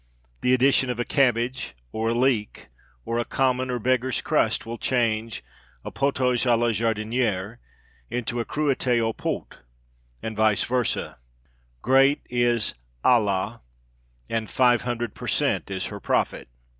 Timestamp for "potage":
5.91-6.45